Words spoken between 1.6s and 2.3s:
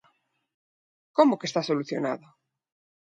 solucionado?